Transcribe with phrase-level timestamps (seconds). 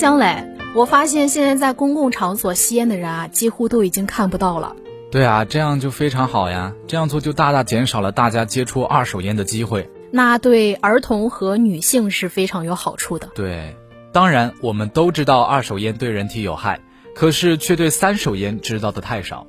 [0.00, 4.74] 姜磊，我发现现在在公共场所吸烟的人啊，几乎都已经看不到了。
[5.12, 9.90] 对啊，这样就非常好呀，这样做就大大减少了大家接触二手烟的机会。
[10.10, 13.28] 那对儿童和女性是非常有好处的。
[13.34, 13.76] 对，
[14.10, 16.80] 当然我们都知道二手烟对人体有害，
[17.14, 19.46] 可是却对三手烟知道的太少。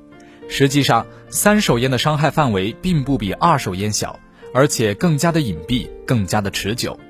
[0.50, 4.20] 实际上，三手烟的伤害范围并不比二手烟小，
[4.52, 7.00] 而且更加的隐蔽，更加的持久。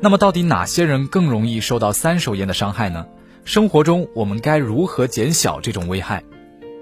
[0.00, 3.06] 那么，到底哪些人更容易受到三手烟的伤害呢？
[3.44, 6.22] 生活中我们该如何减小这种危害？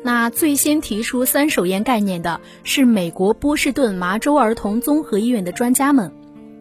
[0.03, 6.13] 那最先提出三手烟概念的是美国波士顿麻州儿童综合医院的专家们，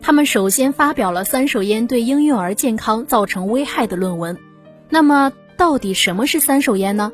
[0.02, 4.38] 他们首先发表了三手烟对婴幼儿健康造成危害的论文。
[4.90, 7.12] 那么，到底什么是三手烟呢？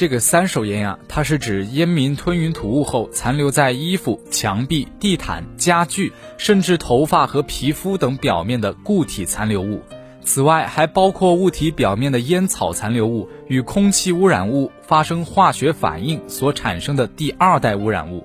[0.00, 9.82] 这个三手烟呀，它是指烟民吞云吐雾后残留在衣服、墙壁、地毯、家具，甚至头发和皮肤等表面的固体残留物。
[10.22, 18.24] 此外，还包括物体表面的烟草残留物与空气污染物发生化学反应所产生的第二代污染物。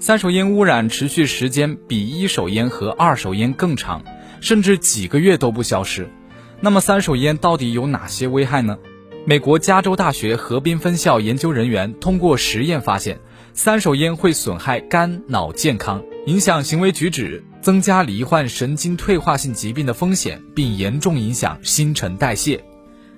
[0.00, 4.02] 三手烟污染持续时间比一手烟和二手烟更长，
[4.40, 6.10] 甚至几个月都不消失。
[6.58, 8.76] 那么，三手烟到底有哪些危害呢？
[9.24, 13.20] 美国加州大学河滨分校研究人员通过实验发现，
[13.54, 22.64] 三手烟会损害肝脑健康，影响行为举止，增加罹患神经退化性疾病的风险，并严重影响新陈代谢。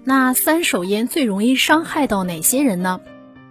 [0.05, 3.01] 那三手烟最容易伤害到哪些人呢？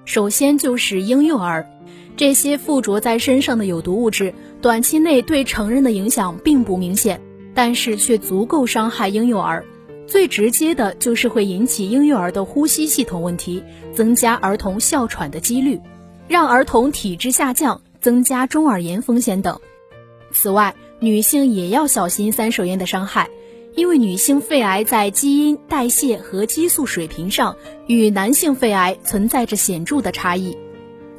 [0.05, 1.67] 首先就是婴幼儿，
[2.15, 7.19] 这些附着在身上的有毒物质，短期内对成人的影响并不明显，
[7.55, 9.65] 但是却足够伤害婴幼儿。
[10.05, 15.79] 最直接的就是会引起婴幼儿的呼吸系统问题，增加儿童哮喘的几率，
[16.27, 19.59] 让儿童体质下降，增加中耳炎风险等。
[20.31, 23.29] 此外，女性也要小心三手烟的伤害，
[23.75, 27.55] 因为女性肺癌在基因、代谢和激素水平上
[27.87, 30.57] 与男性肺癌存在着显著的差异。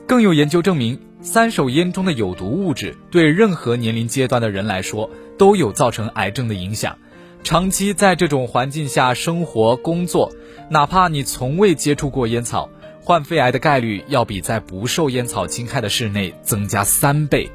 [0.06, 6.98] 更有研究证明，三手烟中的有毒物质对任何年龄阶段的人来说都有造成癌症的影响。
[7.44, 10.32] 长期在这种环境下生活工作，
[10.70, 12.70] 哪怕你从未接触过烟草，
[13.02, 17.50] 患肺癌的概率要比在不受烟草侵害的室内增加三倍。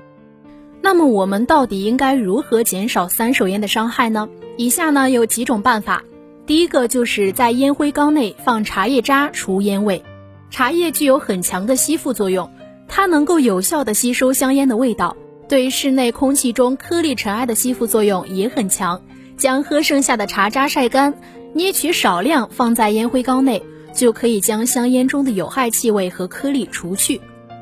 [0.79, 4.29] 那么我们到底应该如何减少三手烟的伤害呢？
[4.57, 6.03] 以下呢有几种办法。
[6.45, 10.03] 第一个就是在烟灰缸内放茶叶渣除烟味。
[10.51, 12.51] 茶叶具有很强的吸附作用，
[12.87, 15.17] 它能够有效的吸收香烟的味道，
[15.47, 19.01] 对室内空气中颗粒尘埃的吸附作用也很强。
[19.39, 21.13] 将喝剩下的茶渣晒干，
[21.53, 23.63] 捏取少量放在烟灰缸内，
[23.95, 27.21] 就可以将香烟中的有害气味和颗粒除去。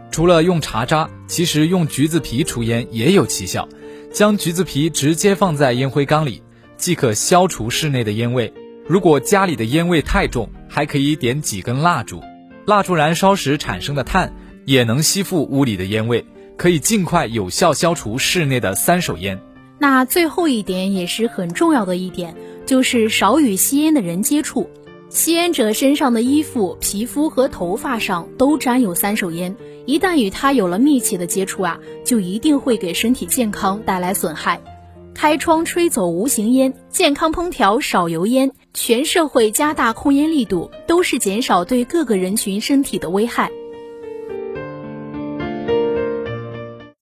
[0.09, 3.69] 除了用茶渣，其实用橘子皮除烟也有奇效。
[4.11, 6.41] 将橘子皮直接放在烟灰缸里，
[6.77, 8.51] 即可消除室内的烟味。
[8.87, 12.23] 如果家里的烟味太重，还可以点几根蜡烛，
[12.65, 14.33] 蜡烛燃烧时产生的碳
[14.65, 16.25] 也能吸附屋里的烟味，
[16.57, 19.39] 可以尽快有效消除室内的三手烟。
[19.79, 24.69] 那最后一点也是很重要的一点，就是少与吸烟的人接触。
[25.09, 29.55] 吸烟者身上的衣服、皮肤和头发上都沾有三手烟，
[29.85, 34.59] 一旦与他有了密切的接触啊，就一定会给身体健康带来损害。
[35.13, 43.49] 开窗吹走无形烟，健康烹调少油烟，全社会加大控烟力度，都是减少对各个人群身体的危害。